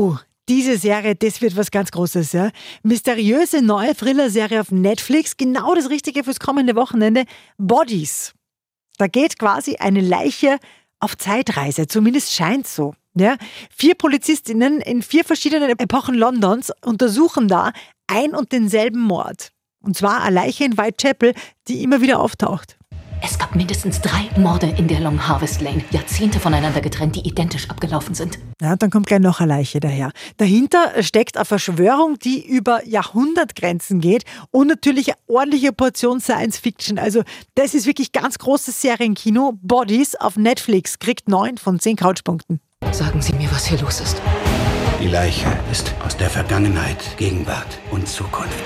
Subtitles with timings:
[0.00, 0.16] Oh,
[0.48, 2.52] diese Serie, das wird was ganz Großes, ja.
[2.82, 7.24] Mysteriöse neue Thriller-Serie auf Netflix, genau das Richtige fürs kommende Wochenende.
[7.58, 8.32] Bodies.
[8.96, 10.56] Da geht quasi eine Leiche
[11.00, 12.94] auf Zeitreise, zumindest scheint so.
[13.12, 13.36] Ja,
[13.68, 17.72] vier Polizistinnen in vier verschiedenen Epochen Londons untersuchen da
[18.06, 19.52] ein und denselben Mord.
[19.82, 21.34] Und zwar eine Leiche in Whitechapel,
[21.68, 22.78] die immer wieder auftaucht.
[23.22, 27.68] Es gab mindestens drei Morde in der Long Harvest Lane, Jahrzehnte voneinander getrennt, die identisch
[27.68, 28.38] abgelaufen sind.
[28.62, 30.12] Ja, dann kommt gleich noch eine Leiche daher.
[30.38, 36.98] Dahinter steckt eine Verschwörung, die über Jahrhundertgrenzen geht und natürlich eine ordentliche Portion Science Fiction.
[36.98, 37.22] Also
[37.54, 39.52] das ist wirklich ganz großes Serienkino.
[39.60, 42.60] Bodies auf Netflix kriegt neun von zehn Couchpunkten.
[42.92, 44.20] Sagen Sie mir, was hier los ist.
[45.02, 48.64] Die Leiche ist aus der Vergangenheit, Gegenwart und Zukunft.